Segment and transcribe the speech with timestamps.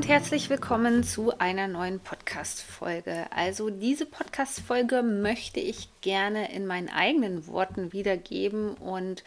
[0.00, 3.26] Und herzlich willkommen zu einer neuen Podcast-Folge.
[3.36, 9.22] Also, diese Podcast-Folge möchte ich gerne in meinen eigenen Worten wiedergeben und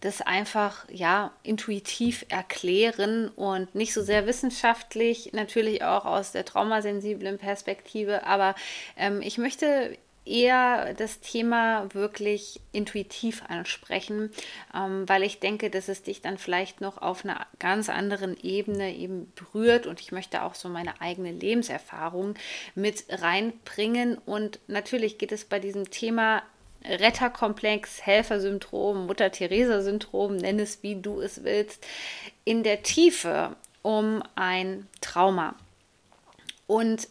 [0.00, 7.36] das einfach ja intuitiv erklären und nicht so sehr wissenschaftlich, natürlich auch aus der traumasensiblen
[7.36, 8.54] Perspektive, aber
[8.96, 14.30] ähm, ich möchte eher das Thema wirklich intuitiv ansprechen,
[14.74, 18.94] ähm, weil ich denke, dass es dich dann vielleicht noch auf einer ganz anderen Ebene
[18.94, 22.34] eben berührt und ich möchte auch so meine eigene Lebenserfahrung
[22.74, 26.42] mit reinbringen und natürlich geht es bei diesem Thema
[26.84, 31.84] Retterkomplex, Helfersyndrom, Mutter-Theresa-Syndrom, nenn es wie du es willst,
[32.44, 35.54] in der Tiefe um ein Trauma.
[36.66, 37.08] Und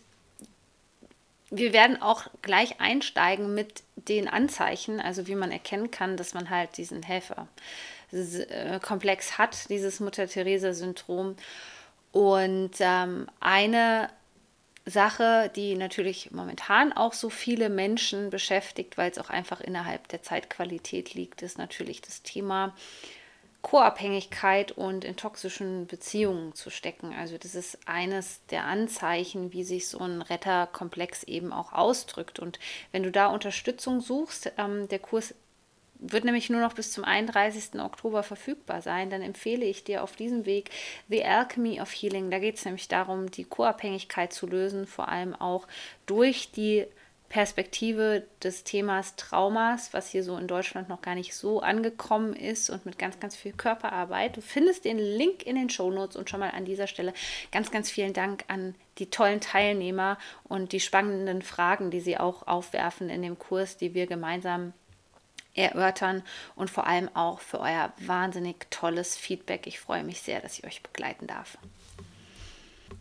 [1.51, 6.49] wir werden auch gleich einsteigen mit den Anzeichen, also wie man erkennen kann, dass man
[6.49, 11.35] halt diesen Helferkomplex hat, dieses Mutter-Theresa-Syndrom.
[12.13, 14.09] Und ähm, eine
[14.85, 20.23] Sache, die natürlich momentan auch so viele Menschen beschäftigt, weil es auch einfach innerhalb der
[20.23, 22.73] Zeitqualität liegt, ist natürlich das Thema
[23.61, 27.13] Co-Abhängigkeit und in toxischen Beziehungen zu stecken.
[27.13, 32.39] Also das ist eines der Anzeichen, wie sich so ein Retterkomplex eben auch ausdrückt.
[32.39, 32.59] Und
[32.91, 35.35] wenn du da Unterstützung suchst, ähm, der Kurs
[36.01, 37.79] wird nämlich nur noch bis zum 31.
[37.79, 40.71] Oktober verfügbar sein, dann empfehle ich dir auf diesem Weg
[41.09, 42.31] The Alchemy of Healing.
[42.31, 45.67] Da geht es nämlich darum, die Co-Abhängigkeit zu lösen, vor allem auch
[46.07, 46.87] durch die
[47.31, 52.69] Perspektive des Themas Traumas, was hier so in Deutschland noch gar nicht so angekommen ist
[52.69, 54.35] und mit ganz, ganz viel Körperarbeit.
[54.35, 57.13] Du findest den Link in den Show Notes und schon mal an dieser Stelle
[57.53, 62.47] ganz, ganz vielen Dank an die tollen Teilnehmer und die spannenden Fragen, die sie auch
[62.47, 64.73] aufwerfen in dem Kurs, die wir gemeinsam
[65.55, 66.23] erörtern
[66.57, 69.67] und vor allem auch für euer wahnsinnig tolles Feedback.
[69.67, 71.57] Ich freue mich sehr, dass ich euch begleiten darf.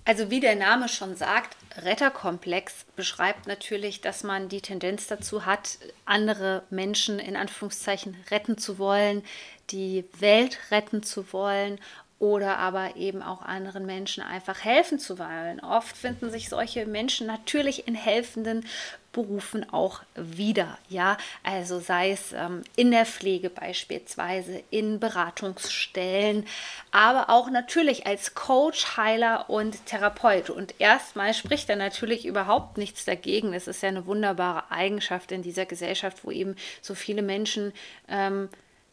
[0.04, 5.78] Also wie der Name schon sagt, Retterkomplex beschreibt natürlich, dass man die Tendenz dazu hat,
[6.04, 9.22] andere Menschen in Anführungszeichen retten zu wollen,
[9.70, 11.78] die Welt retten zu wollen
[12.18, 15.60] oder aber eben auch anderen Menschen einfach helfen zu wollen.
[15.60, 18.66] Oft finden sich solche Menschen natürlich in helfenden
[19.12, 20.78] Berufen auch wieder.
[20.88, 26.46] Ja, also sei es ähm, in der Pflege beispielsweise, in Beratungsstellen,
[26.92, 30.48] aber auch natürlich als Coach, Heiler und Therapeut.
[30.50, 33.52] Und erstmal spricht da natürlich überhaupt nichts dagegen.
[33.52, 37.72] Es ist ja eine wunderbare Eigenschaft in dieser Gesellschaft, wo eben so viele Menschen
[38.08, 38.48] ähm,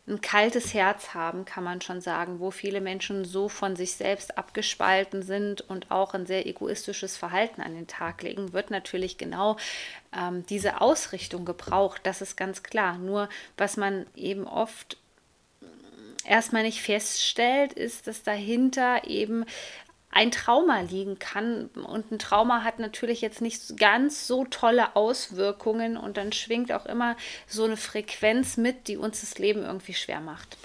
[0.07, 4.37] ein kaltes Herz haben, kann man schon sagen, wo viele Menschen so von sich selbst
[4.37, 9.57] abgespalten sind und auch ein sehr egoistisches Verhalten an den Tag legen, wird natürlich genau
[10.17, 12.01] ähm, diese Ausrichtung gebraucht.
[12.03, 12.97] Das ist ganz klar.
[12.97, 14.97] Nur was man eben oft
[16.23, 19.45] erstmal nicht feststellt, ist, dass dahinter eben
[20.11, 21.67] ein Trauma liegen kann.
[21.67, 26.85] Und ein Trauma hat natürlich jetzt nicht ganz so tolle Auswirkungen und dann schwingt auch
[26.85, 27.15] immer
[27.47, 30.57] so eine Frequenz mit, die uns das Leben irgendwie schwer macht.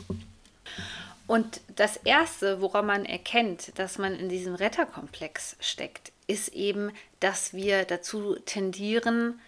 [1.27, 7.55] Und das Erste, woran man erkennt, dass man in diesem Retterkomplex steckt, ist eben, dass
[7.55, 9.41] wir dazu tendieren,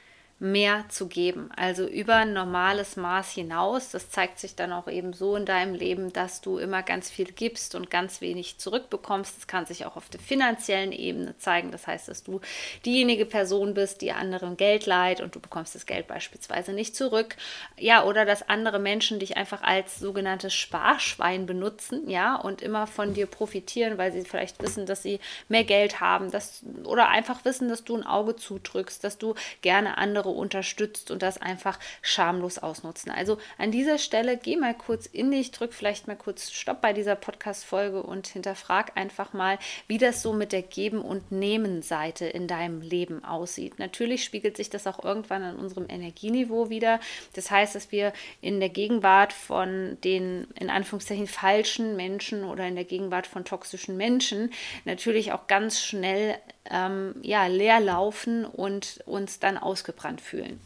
[0.45, 3.91] mehr zu geben, also über ein normales Maß hinaus.
[3.91, 7.33] Das zeigt sich dann auch eben so in deinem Leben, dass du immer ganz viel
[7.33, 9.39] gibst und ganz wenig zurückbekommst.
[9.39, 11.71] Das kann sich auch auf der finanziellen Ebene zeigen.
[11.71, 12.43] Das heißt, dass du
[12.85, 17.37] diejenige Person bist, die anderen Geld leiht und du bekommst das Geld beispielsweise nicht zurück.
[17.79, 23.15] Ja, oder dass andere Menschen dich einfach als sogenanntes Sparschwein benutzen, ja, und immer von
[23.15, 27.71] dir profitieren, weil sie vielleicht wissen, dass sie mehr Geld haben, dass, oder einfach wissen,
[27.71, 33.11] dass du ein Auge zudrückst, dass du gerne andere unterstützt und das einfach schamlos ausnutzen.
[33.11, 36.93] Also an dieser Stelle geh mal kurz in dich, drück vielleicht mal kurz Stopp bei
[36.93, 42.47] dieser Podcast-Folge und hinterfrag einfach mal, wie das so mit der Geben- und Nehmen-Seite in
[42.47, 43.79] deinem Leben aussieht.
[43.79, 47.01] Natürlich spiegelt sich das auch irgendwann an unserem Energieniveau wieder.
[47.35, 52.75] Das heißt, dass wir in der Gegenwart von den in Anführungszeichen falschen Menschen oder in
[52.75, 54.53] der Gegenwart von toxischen Menschen
[54.85, 56.39] natürlich auch ganz schnell
[56.71, 60.61] ähm, ja, leer laufen und uns dann ausgebrannt fühlen.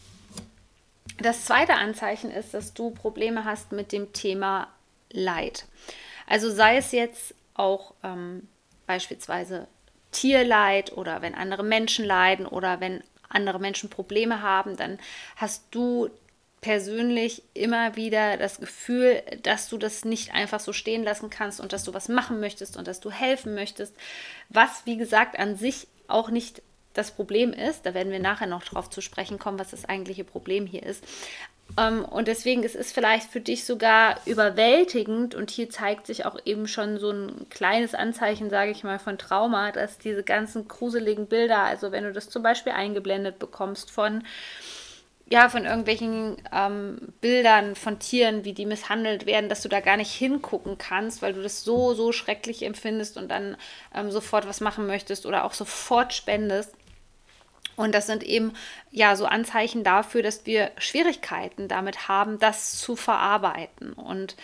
[1.19, 4.69] Das zweite Anzeichen ist, dass du Probleme hast mit dem Thema
[5.11, 5.67] Leid.
[6.27, 8.47] Also sei es jetzt auch ähm,
[8.87, 9.67] beispielsweise
[10.13, 14.99] Tierleid oder wenn andere Menschen leiden oder wenn andere Menschen Probleme haben, dann
[15.37, 16.09] hast du
[16.61, 21.73] persönlich immer wieder das Gefühl, dass du das nicht einfach so stehen lassen kannst und
[21.73, 23.95] dass du was machen möchtest und dass du helfen möchtest,
[24.49, 26.63] was wie gesagt an sich auch nicht
[26.95, 27.87] das Problem ist.
[27.87, 31.05] Da werden wir nachher noch drauf zu sprechen kommen, was das eigentliche Problem hier ist.
[31.77, 36.39] Ähm, und deswegen ist es vielleicht für dich sogar überwältigend und hier zeigt sich auch
[36.45, 41.27] eben schon so ein kleines Anzeichen, sage ich mal, von Trauma, dass diese ganzen gruseligen
[41.27, 44.25] Bilder, also wenn du das zum Beispiel eingeblendet bekommst von
[45.31, 49.99] ja, von irgendwelchen ähm, Bildern von Tieren, wie die misshandelt werden, dass du da gar
[49.99, 53.57] nicht hingucken kannst, weil du das so, so schrecklich empfindest und dann
[53.95, 56.75] ähm, sofort was machen möchtest oder auch sofort spendest.
[57.77, 58.55] Und das sind eben
[58.91, 63.93] ja so Anzeichen dafür, dass wir Schwierigkeiten damit haben, das zu verarbeiten.
[63.93, 64.35] Und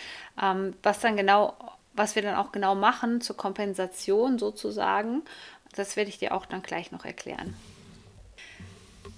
[0.41, 1.55] ähm, was dann genau,
[1.93, 5.23] was wir dann auch genau machen zur Kompensation sozusagen,
[5.75, 7.55] das werde ich dir auch dann gleich noch erklären.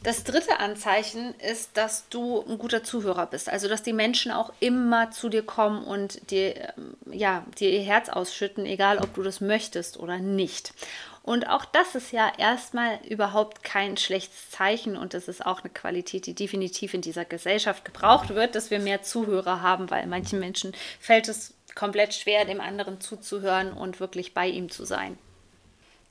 [0.04, 3.50] Das dritte Anzeichen ist, dass du ein guter Zuhörer bist.
[3.50, 7.82] Also, dass die Menschen auch immer zu dir kommen und dir, ähm, ja, dir ihr
[7.82, 10.72] Herz ausschütten, egal ob du das möchtest oder nicht.
[11.24, 15.70] Und auch das ist ja erstmal überhaupt kein schlechtes Zeichen und das ist auch eine
[15.70, 20.40] Qualität, die definitiv in dieser Gesellschaft gebraucht wird, dass wir mehr Zuhörer haben, weil manchen
[20.40, 20.72] Menschen
[21.02, 25.18] fällt es komplett schwer, dem anderen zuzuhören und wirklich bei ihm zu sein.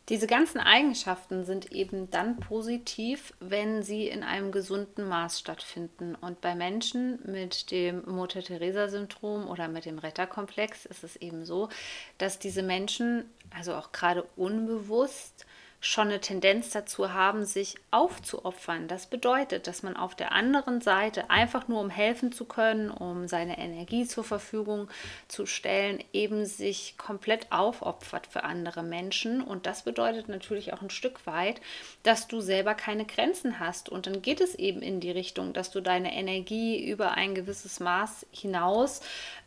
[0.08, 6.14] Diese ganzen Eigenschaften sind eben dann positiv, wenn sie in einem gesunden Maß stattfinden.
[6.14, 11.70] Und bei Menschen mit dem Mutter-Theresa-Syndrom oder mit dem Retterkomplex ist es eben so,
[12.18, 15.45] dass diese Menschen, also auch gerade unbewusst,
[15.80, 18.88] schon eine Tendenz dazu haben, sich aufzuopfern.
[18.88, 23.28] Das bedeutet, dass man auf der anderen Seite einfach nur um helfen zu können, um
[23.28, 24.88] seine Energie zur Verfügung
[25.28, 29.42] zu stellen, eben sich komplett aufopfert für andere Menschen.
[29.42, 31.60] Und das bedeutet natürlich auch ein Stück weit,
[32.02, 33.88] dass du selber keine Grenzen hast.
[33.88, 37.80] Und dann geht es eben in die Richtung, dass du deine Energie über ein gewisses
[37.80, 39.02] Maß hinaus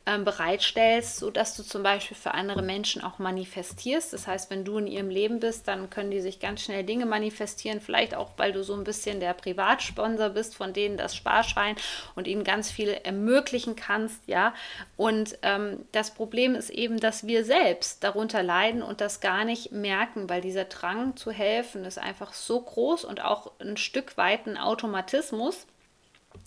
[0.06, 4.14] ähm, bereitstellst, sodass du zum Beispiel für andere Menschen auch manifestierst.
[4.14, 7.06] Das heißt, wenn du in ihrem Leben bist, dann können die sich ganz schnell Dinge
[7.06, 11.76] manifestieren, vielleicht auch, weil du so ein bisschen der Privatsponsor bist, von denen das Sparschwein
[12.16, 14.54] und ihnen ganz viel ermöglichen kannst, ja.
[14.98, 19.72] Und ähm, das Problem ist eben, dass wir selbst darunter leiden und das gar nicht
[19.72, 24.48] merken, weil dieser Drang zu helfen ist einfach so groß und auch ein Stück weit
[24.48, 25.68] ein Automatismus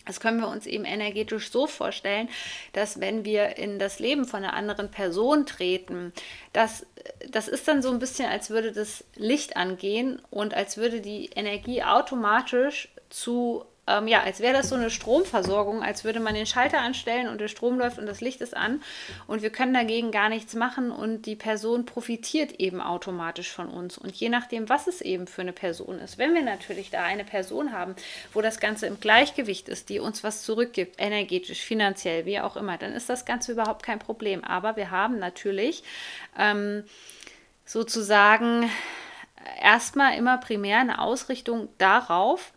[0.06, 2.28] das können wir uns eben energetisch so vorstellen,
[2.72, 6.12] dass wenn wir in das Leben von einer anderen Person treten,
[6.52, 6.86] das,
[7.30, 11.26] das ist dann so ein bisschen, als würde das Licht angehen und als würde die
[11.34, 16.46] Energie automatisch zu ähm, ja, als wäre das so eine Stromversorgung, als würde man den
[16.46, 18.80] Schalter anstellen und der Strom läuft und das Licht ist an
[19.26, 23.98] und wir können dagegen gar nichts machen und die Person profitiert eben automatisch von uns.
[23.98, 27.24] Und je nachdem, was es eben für eine Person ist, wenn wir natürlich da eine
[27.24, 27.96] Person haben,
[28.32, 32.78] wo das Ganze im Gleichgewicht ist, die uns was zurückgibt, energetisch, finanziell, wie auch immer,
[32.78, 34.44] dann ist das Ganze überhaupt kein Problem.
[34.44, 35.82] Aber wir haben natürlich
[36.38, 36.84] ähm,
[37.64, 38.70] sozusagen
[39.60, 42.52] erstmal immer primär eine Ausrichtung darauf,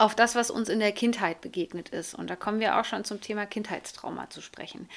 [0.00, 2.14] auf das, was uns in der Kindheit begegnet ist.
[2.14, 4.88] Und da kommen wir auch schon zum Thema Kindheitstrauma zu sprechen.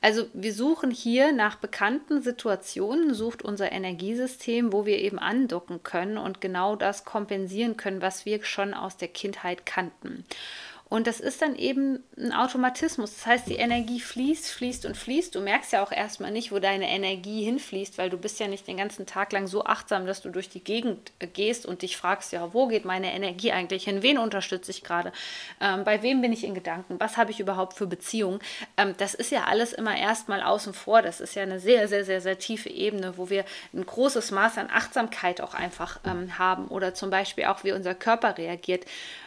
[0.00, 6.18] Also wir suchen hier nach bekannten Situationen, sucht unser Energiesystem, wo wir eben andocken können
[6.18, 10.24] und genau das kompensieren können, was wir schon aus der Kindheit kannten.
[10.90, 13.14] Und das ist dann eben ein Automatismus.
[13.14, 15.32] Das heißt, die Energie fließt, fließt und fließt.
[15.36, 18.66] Du merkst ja auch erstmal nicht, wo deine Energie hinfließt, weil du bist ja nicht
[18.66, 21.96] den ganzen Tag lang so achtsam, dass du durch die Gegend äh, gehst und dich
[21.96, 24.02] fragst, ja, wo geht meine Energie eigentlich hin?
[24.02, 25.12] Wen unterstütze ich gerade?
[25.60, 26.98] Ähm, bei wem bin ich in Gedanken?
[26.98, 28.40] Was habe ich überhaupt für Beziehungen?
[28.76, 31.02] Ähm, das ist ja alles immer erstmal außen vor.
[31.02, 34.58] Das ist ja eine sehr, sehr, sehr, sehr tiefe Ebene, wo wir ein großes Maß
[34.58, 38.86] an Achtsamkeit auch einfach ähm, haben oder zum Beispiel auch, wie unser Körper reagiert.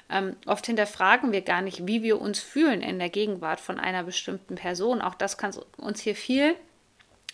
[0.09, 4.03] Ähm, oft hinterfragen wir gar nicht, wie wir uns fühlen in der Gegenwart von einer
[4.03, 5.01] bestimmten Person.
[5.01, 6.55] Auch das kann uns hier viel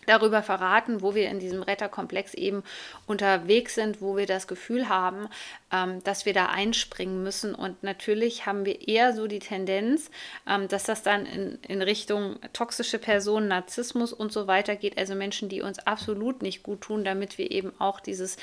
[0.09, 2.63] darüber verraten, wo wir in diesem Retterkomplex eben
[3.05, 5.29] unterwegs sind, wo wir das Gefühl haben,
[5.71, 7.53] ähm, dass wir da einspringen müssen.
[7.53, 10.09] Und natürlich haben wir eher so die Tendenz,
[10.47, 14.97] ähm, dass das dann in, in Richtung toxische Personen, Narzissmus und so weiter geht.
[14.97, 18.37] Also Menschen, die uns absolut nicht gut tun, damit wir eben auch dieses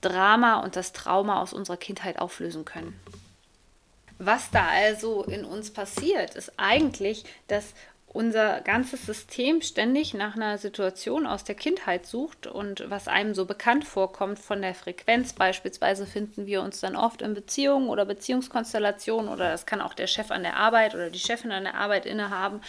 [0.00, 2.98] Drama und das Trauma aus unserer Kindheit auflösen können.
[4.24, 7.74] Was da also in uns passiert, ist eigentlich, dass
[8.06, 13.46] unser ganzes System ständig nach einer Situation aus der Kindheit sucht und was einem so
[13.46, 15.32] bekannt vorkommt von der Frequenz.
[15.32, 20.06] Beispielsweise finden wir uns dann oft in Beziehungen oder Beziehungskonstellationen oder das kann auch der
[20.06, 22.60] Chef an der Arbeit oder die Chefin an der Arbeit innehaben,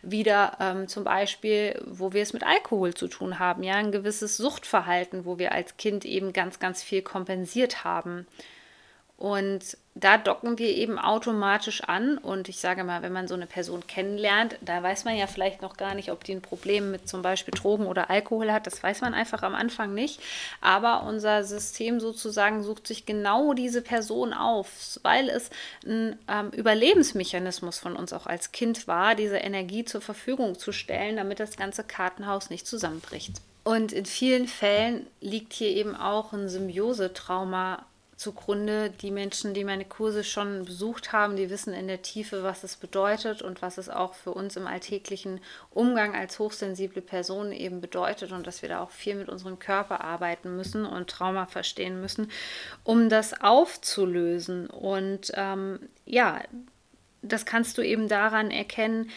[0.00, 4.38] wieder ähm, zum Beispiel, wo wir es mit Alkohol zu tun haben, ja, ein gewisses
[4.38, 8.26] Suchtverhalten, wo wir als Kind eben ganz, ganz viel kompensiert haben.
[9.18, 12.16] Und da docken wir eben automatisch an.
[12.16, 15.60] Und ich sage mal, wenn man so eine Person kennenlernt, da weiß man ja vielleicht
[15.60, 18.66] noch gar nicht, ob die ein Problem mit zum Beispiel Drogen oder Alkohol hat.
[18.66, 20.20] Das weiß man einfach am Anfang nicht.
[20.62, 25.50] Aber unser System sozusagen sucht sich genau diese Person auf, weil es
[25.86, 31.16] ein ähm, Überlebensmechanismus von uns auch als Kind war, diese Energie zur Verfügung zu stellen,
[31.16, 33.42] damit das ganze Kartenhaus nicht zusammenbricht.
[33.64, 37.84] Und in vielen Fällen liegt hier eben auch ein Symbiosetrauma
[38.22, 38.90] zugrunde.
[38.90, 42.76] Die Menschen, die meine Kurse schon besucht haben, die wissen in der Tiefe, was es
[42.76, 48.32] bedeutet und was es auch für uns im alltäglichen Umgang als hochsensible Personen eben bedeutet
[48.32, 52.30] und dass wir da auch viel mit unserem Körper arbeiten müssen und Trauma verstehen müssen,
[52.84, 54.68] um das aufzulösen.
[54.68, 56.40] Und ähm, ja,
[57.22, 59.10] das kannst du eben daran erkennen,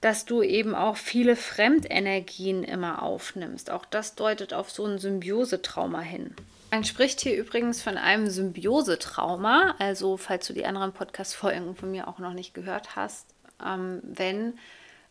[0.00, 3.70] dass du eben auch viele Fremdenergien immer aufnimmst.
[3.70, 6.34] Auch das deutet auf so ein Symbiosetrauma hin.
[6.70, 9.76] Man spricht hier übrigens von einem Symbiosetrauma.
[9.78, 13.26] Also, falls du die anderen Podcast-Folgen von mir auch noch nicht gehört hast,
[13.64, 14.58] ähm, wenn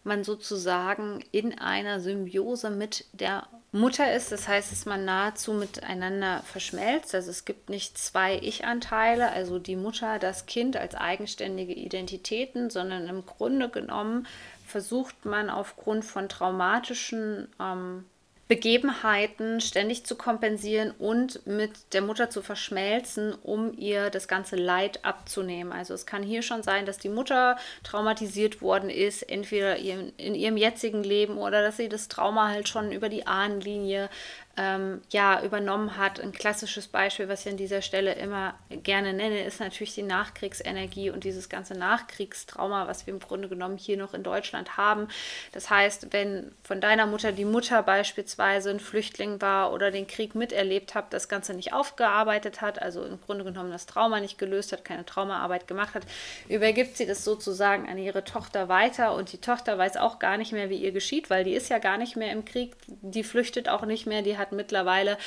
[0.03, 6.41] man sozusagen in einer Symbiose mit der Mutter ist, das heißt, dass man nahezu miteinander
[6.43, 7.15] verschmelzt.
[7.15, 13.07] Also es gibt nicht zwei Ich-Anteile, also die Mutter, das Kind als eigenständige Identitäten, sondern
[13.07, 14.27] im Grunde genommen
[14.67, 18.05] versucht man aufgrund von traumatischen ähm,
[18.47, 25.03] Begebenheiten ständig zu kompensieren und mit der Mutter zu verschmelzen, um ihr das ganze Leid
[25.03, 25.73] abzunehmen.
[25.73, 30.57] Also es kann hier schon sein, dass die Mutter traumatisiert worden ist, entweder in ihrem
[30.57, 34.09] jetzigen Leben oder dass sie das Trauma halt schon über die Ahnenlinie
[34.57, 36.19] ähm, ja, übernommen hat.
[36.19, 41.09] Ein klassisches Beispiel, was ich an dieser Stelle immer gerne nenne, ist natürlich die Nachkriegsenergie
[41.09, 45.09] und dieses ganze Nachkriegstrauma, was wir im Grunde genommen hier noch in Deutschland haben.
[45.51, 50.35] Das heißt, wenn von deiner Mutter die Mutter beispielsweise ein Flüchtling war oder den Krieg
[50.35, 54.71] miterlebt hat, das Ganze nicht aufgearbeitet hat, also im Grunde genommen das Trauma nicht gelöst
[54.71, 56.03] hat, keine Traumaarbeit gemacht hat,
[56.47, 60.53] übergibt sie das sozusagen an ihre Tochter weiter und die Tochter weiß auch gar nicht
[60.53, 63.67] mehr, wie ihr geschieht, weil die ist ja gar nicht mehr im Krieg, die flüchtet
[63.67, 65.17] auch nicht mehr, die hat hat mittlerweile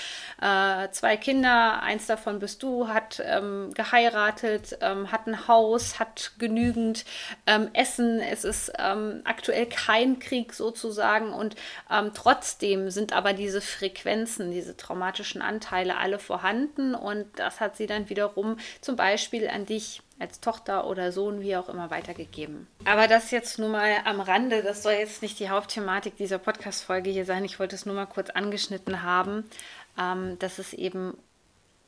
[0.40, 6.32] äh, zwei Kinder, eins davon bist du, hat ähm, geheiratet, ähm, hat ein Haus, hat
[6.38, 7.04] genügend
[7.46, 8.20] ähm, Essen.
[8.20, 11.32] Es ist ähm, aktuell kein Krieg sozusagen.
[11.32, 11.56] Und
[11.90, 16.94] ähm, trotzdem sind aber diese Frequenzen, diese traumatischen Anteile alle vorhanden.
[16.94, 21.56] Und das hat sie dann wiederum zum Beispiel an dich als Tochter oder Sohn, wie
[21.56, 22.66] auch immer, weitergegeben.
[22.84, 27.10] Aber das jetzt nur mal am Rande, das soll jetzt nicht die Hauptthematik dieser Podcast-Folge
[27.10, 27.44] hier sein.
[27.44, 29.44] Ich wollte es nur mal kurz angeschnitten haben,
[29.98, 31.16] ähm, dass es eben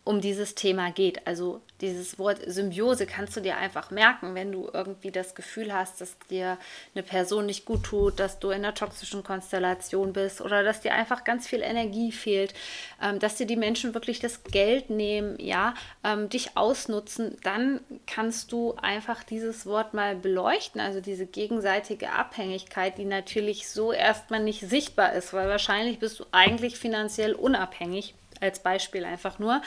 [0.05, 1.27] um dieses Thema geht.
[1.27, 6.01] Also dieses Wort Symbiose kannst du dir einfach merken, wenn du irgendwie das Gefühl hast,
[6.01, 6.59] dass dir
[6.95, 10.95] eine Person nicht gut tut, dass du in einer toxischen Konstellation bist oder dass dir
[10.95, 12.55] einfach ganz viel Energie fehlt,
[13.03, 18.53] ähm, dass dir die Menschen wirklich das Geld nehmen, ja, ähm, dich ausnutzen, dann kannst
[18.53, 24.61] du einfach dieses Wort mal beleuchten, also diese gegenseitige Abhängigkeit, die natürlich so erstmal nicht
[24.69, 29.63] sichtbar ist, weil wahrscheinlich bist du eigentlich finanziell unabhängig als Beispiel einfach nur.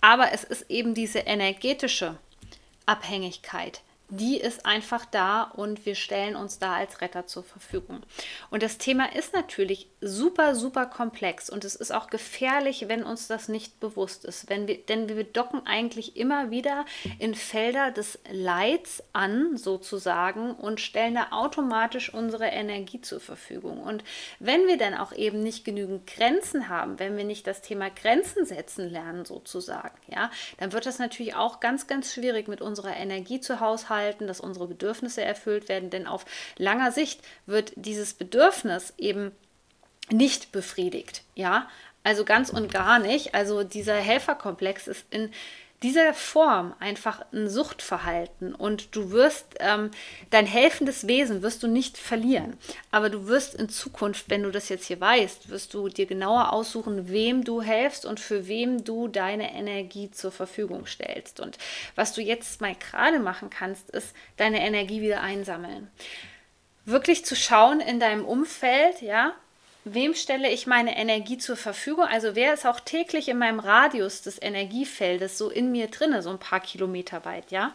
[0.00, 2.16] Aber es ist eben diese energetische
[2.86, 8.00] Abhängigkeit, die ist einfach da und wir stellen uns da als Retter zur Verfügung.
[8.50, 13.28] Und das Thema ist natürlich super, super komplex und es ist auch gefährlich, wenn uns
[13.28, 14.50] das nicht bewusst ist.
[14.50, 16.84] Wenn wir, denn wir docken eigentlich immer wieder
[17.18, 23.80] in Felder des Leids an, sozusagen, und stellen da automatisch unsere Energie zur Verfügung.
[23.80, 24.02] Und
[24.40, 28.44] wenn wir dann auch eben nicht genügend Grenzen haben, wenn wir nicht das Thema Grenzen
[28.44, 33.40] setzen lernen, sozusagen, ja, dann wird das natürlich auch ganz, ganz schwierig mit unserer Energie
[33.40, 36.24] zu haushalten halten, dass unsere Bedürfnisse erfüllt werden, denn auf
[36.56, 39.32] langer Sicht wird dieses Bedürfnis eben
[40.10, 41.68] nicht befriedigt, ja,
[42.02, 43.34] also ganz und gar nicht.
[43.34, 45.30] Also dieser Helferkomplex ist in
[45.82, 49.90] dieser Form einfach ein Suchtverhalten und du wirst ähm,
[50.28, 52.58] dein helfendes Wesen wirst du nicht verlieren.
[52.90, 56.52] Aber du wirst in Zukunft, wenn du das jetzt hier weißt, wirst du dir genauer
[56.52, 61.40] aussuchen, wem du helfst und für wem du deine Energie zur Verfügung stellst.
[61.40, 61.56] Und
[61.94, 65.90] was du jetzt mal gerade machen kannst, ist deine Energie wieder einsammeln.
[66.84, 69.34] Wirklich zu schauen in deinem Umfeld, ja,
[69.84, 72.04] wem stelle ich meine Energie zur Verfügung?
[72.04, 76.30] Also wer ist auch täglich in meinem Radius des Energiefeldes so in mir drinne, so
[76.30, 77.74] ein paar Kilometer weit, ja?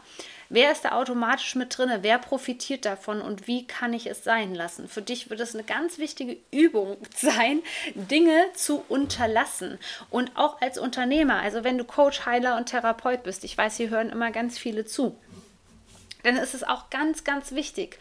[0.49, 2.03] Wer ist da automatisch mit drinne?
[2.03, 4.87] Wer profitiert davon und wie kann ich es sein lassen?
[4.87, 7.63] Für dich wird es eine ganz wichtige Übung sein,
[7.95, 9.79] Dinge zu unterlassen.
[10.11, 13.89] Und auch als Unternehmer, also wenn du Coach, Heiler und Therapeut bist, ich weiß, hier
[13.89, 15.17] hören immer ganz viele zu,
[16.21, 17.99] dann ist es auch ganz, ganz wichtig,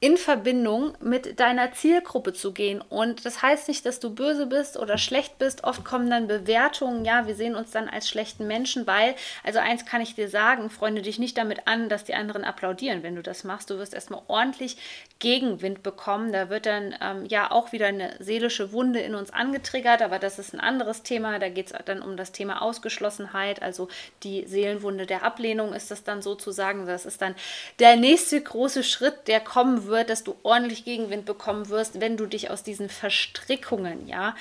[0.00, 2.80] in Verbindung mit deiner Zielgruppe zu gehen.
[2.88, 5.64] Und das heißt nicht, dass du böse bist oder schlecht bist.
[5.64, 9.86] Oft kommen dann Bewertungen, ja, wir sehen uns dann als schlechten Menschen, weil, also eins
[9.86, 13.22] kann ich dir sagen, freunde dich nicht damit an, dass die anderen applaudieren, wenn du
[13.22, 13.70] das machst.
[13.70, 14.76] Du wirst erstmal ordentlich
[15.18, 16.32] Gegenwind bekommen.
[16.32, 20.38] Da wird dann ähm, ja auch wieder eine seelische Wunde in uns angetriggert, aber das
[20.38, 21.40] ist ein anderes Thema.
[21.40, 23.88] Da geht es dann um das Thema Ausgeschlossenheit, also
[24.22, 26.86] die Seelenwunde der Ablehnung ist das dann sozusagen.
[26.86, 27.34] Das ist dann
[27.80, 32.16] der nächste große Schritt, der kommen wird wird, dass du ordentlich Gegenwind bekommen wirst, wenn
[32.16, 34.34] du dich aus diesen Verstrickungen ja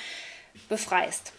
[0.70, 1.34] befreist.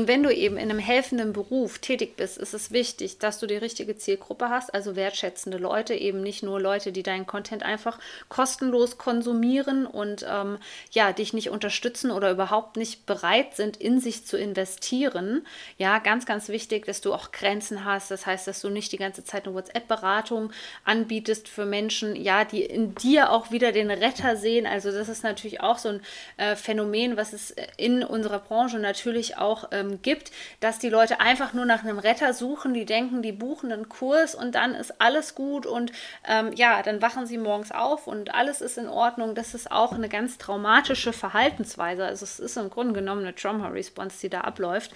[0.00, 3.46] Und wenn du eben in einem helfenden Beruf tätig bist, ist es wichtig, dass du
[3.46, 7.98] die richtige Zielgruppe hast, also wertschätzende Leute, eben nicht nur Leute, die deinen Content einfach
[8.30, 10.56] kostenlos konsumieren und ähm,
[10.90, 15.46] ja, dich nicht unterstützen oder überhaupt nicht bereit sind, in sich zu investieren.
[15.76, 18.10] Ja, ganz, ganz wichtig, dass du auch Grenzen hast.
[18.10, 20.50] Das heißt, dass du nicht die ganze Zeit eine WhatsApp-Beratung
[20.86, 24.66] anbietest für Menschen, ja, die in dir auch wieder den Retter sehen.
[24.66, 26.00] Also das ist natürlich auch so ein
[26.38, 30.30] äh, Phänomen, was es in unserer Branche natürlich auch ähm, ähm, gibt,
[30.60, 34.34] dass die Leute einfach nur nach einem Retter suchen, die denken, die buchen einen Kurs
[34.34, 35.92] und dann ist alles gut und
[36.26, 39.34] ähm, ja, dann wachen sie morgens auf und alles ist in Ordnung.
[39.34, 42.04] Das ist auch eine ganz traumatische Verhaltensweise.
[42.04, 44.92] Also es ist im Grunde genommen eine Trauma-Response, die da abläuft.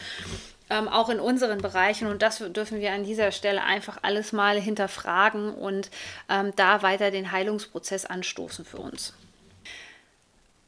[0.70, 2.08] Ähm, auch in unseren Bereichen.
[2.08, 5.90] Und das dürfen wir an dieser Stelle einfach alles mal hinterfragen und
[6.30, 9.12] ähm, da weiter den Heilungsprozess anstoßen für uns.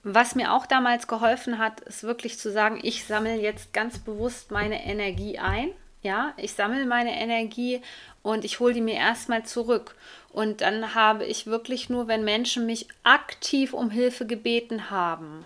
[0.08, 4.52] Was mir auch damals geholfen hat, ist wirklich zu sagen, ich sammle jetzt ganz bewusst
[4.52, 5.70] meine Energie ein.
[6.00, 7.82] Ja, ich sammle meine Energie
[8.22, 9.96] und ich hole die mir erstmal zurück.
[10.30, 15.44] Und dann habe ich wirklich nur, wenn Menschen mich aktiv um Hilfe gebeten haben,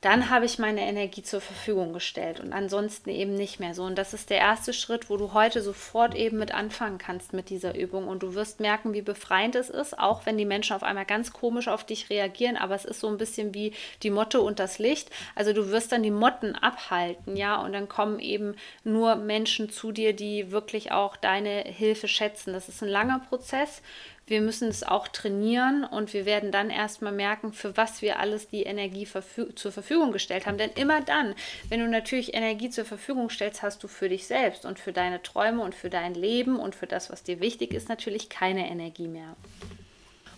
[0.00, 3.82] dann habe ich meine Energie zur Verfügung gestellt und ansonsten eben nicht mehr so.
[3.82, 7.50] Und das ist der erste Schritt, wo du heute sofort eben mit anfangen kannst mit
[7.50, 8.08] dieser Übung.
[8.08, 11.34] Und du wirst merken, wie befreiend es ist, auch wenn die Menschen auf einmal ganz
[11.34, 12.56] komisch auf dich reagieren.
[12.56, 15.10] Aber es ist so ein bisschen wie die Motte und das Licht.
[15.34, 18.54] Also du wirst dann die Motten abhalten, ja, und dann kommen eben
[18.84, 22.54] nur Menschen zu dir, die wirklich auch deine Hilfe schätzen.
[22.54, 23.82] Das ist ein langer Prozess
[24.30, 28.48] wir müssen es auch trainieren und wir werden dann erstmal merken, für was wir alles
[28.48, 30.56] die Energie verfü zur Verfügung gestellt haben.
[30.56, 31.34] Denn immer dann,
[31.68, 35.20] wenn du natürlich Energie zur Verfügung stellst, hast du für dich selbst und für deine
[35.22, 39.08] Träume und für dein Leben und für das, was dir wichtig ist, natürlich keine Energie
[39.08, 39.36] mehr.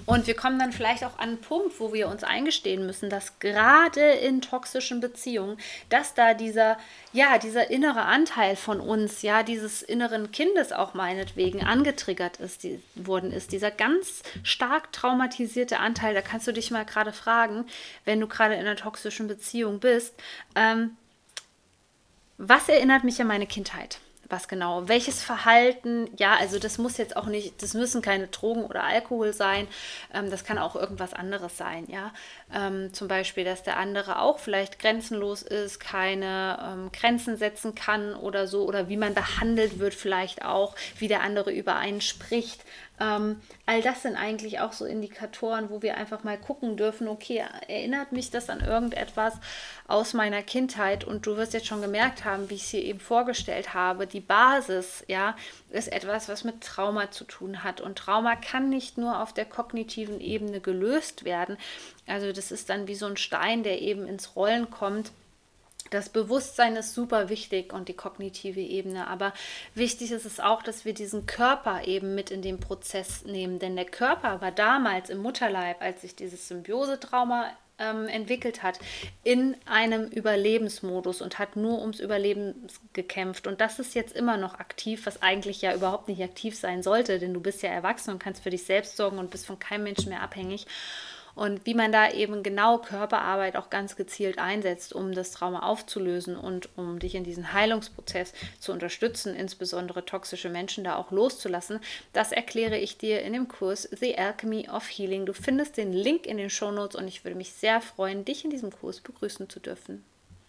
[0.06, 3.38] Und wir kommen dann vielleicht auch an einen Punkt, wo wir uns eingestehen müssen, dass
[3.38, 5.56] gerade in toxischen Beziehungen,
[5.88, 6.76] dass da dieser,
[7.12, 12.82] ja, dieser innere Anteil von uns, ja, dieses inneren Kindes auch meinetwegen angetriggert ist, die,
[12.94, 17.66] worden ist, dieser ganz stark traumatisierte Anteil, da kannst du dich mal gerade fragen,
[18.04, 20.14] wenn du gerade in einer toxischen Beziehung bist,
[20.54, 20.96] ähm,
[22.38, 24.00] was erinnert mich an meine Kindheit?
[24.32, 28.64] Was genau, welches Verhalten, ja, also das muss jetzt auch nicht, das müssen keine Drogen
[28.64, 29.68] oder Alkohol sein,
[30.12, 32.12] ähm, das kann auch irgendwas anderes sein, ja.
[32.52, 38.14] Ähm, zum Beispiel, dass der andere auch vielleicht grenzenlos ist, keine ähm, Grenzen setzen kann
[38.14, 42.64] oder so, oder wie man behandelt wird vielleicht auch, wie der andere über einen spricht.
[43.00, 47.44] Ähm, all das sind eigentlich auch so Indikatoren, wo wir einfach mal gucken dürfen, okay,
[47.68, 49.34] erinnert mich das an irgendetwas
[49.88, 51.04] aus meiner Kindheit?
[51.04, 54.20] Und du wirst jetzt schon gemerkt haben, wie ich es hier eben vorgestellt habe, die
[54.20, 55.36] Basis, ja,
[55.70, 57.80] ist etwas, was mit Trauma zu tun hat.
[57.80, 61.56] Und Trauma kann nicht nur auf der kognitiven Ebene gelöst werden.
[62.06, 65.12] Also das ist dann wie so ein Stein, der eben ins Rollen kommt
[65.92, 69.32] das Bewusstsein ist super wichtig und die kognitive Ebene, aber
[69.74, 73.76] wichtig ist es auch, dass wir diesen Körper eben mit in den Prozess nehmen, denn
[73.76, 78.78] der Körper war damals im Mutterleib, als sich dieses Symbiosetrauma ähm, entwickelt hat,
[79.24, 83.46] in einem Überlebensmodus und hat nur ums Überleben gekämpft.
[83.46, 87.18] Und das ist jetzt immer noch aktiv, was eigentlich ja überhaupt nicht aktiv sein sollte,
[87.18, 89.84] denn du bist ja erwachsen und kannst für dich selbst sorgen und bist von keinem
[89.84, 90.66] Menschen mehr abhängig
[91.34, 96.36] und wie man da eben genau Körperarbeit auch ganz gezielt einsetzt, um das Trauma aufzulösen
[96.36, 101.80] und um dich in diesen Heilungsprozess zu unterstützen, insbesondere toxische Menschen da auch loszulassen,
[102.12, 105.26] das erkläre ich dir in dem Kurs The Alchemy of Healing.
[105.26, 108.50] Du findest den Link in den Shownotes und ich würde mich sehr freuen, dich in
[108.50, 110.04] diesem Kurs begrüßen zu dürfen.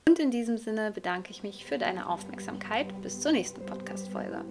[0.08, 3.02] Und in diesem Sinne bedanke ich mich für deine Aufmerksamkeit.
[3.02, 4.44] Bis zur nächsten Podcast-Folge.